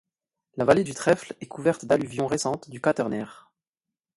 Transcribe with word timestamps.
La 0.57 0.65
vallée 0.65 0.83
du 0.83 0.95
Trèfle 0.95 1.35
est 1.41 1.45
couverte 1.47 1.85
d'alluvions 1.85 2.25
récentes 2.25 2.71
du 2.71 2.81
Quaternaire. 2.81 3.51